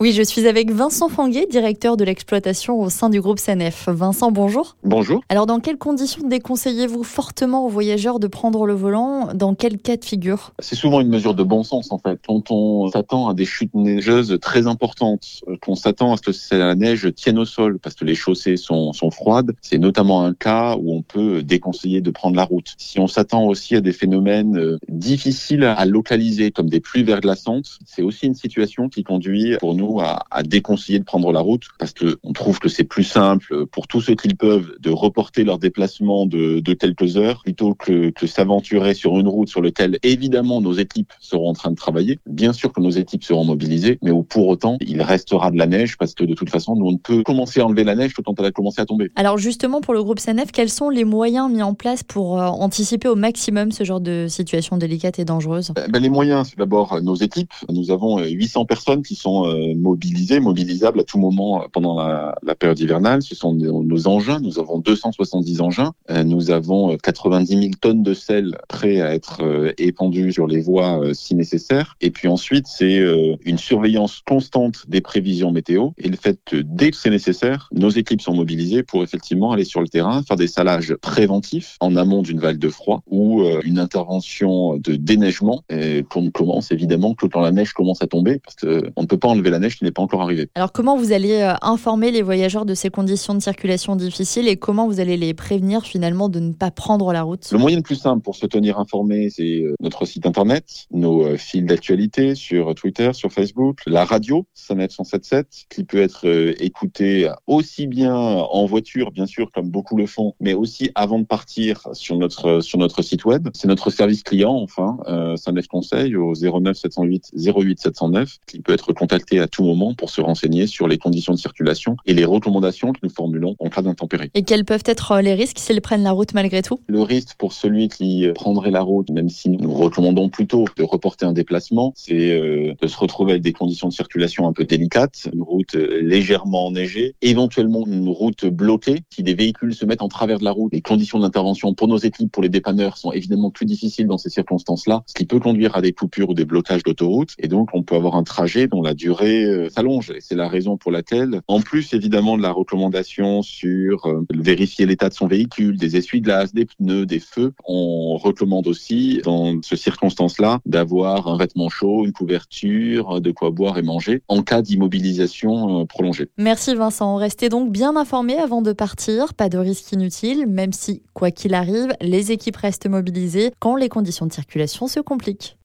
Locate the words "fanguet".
1.08-1.46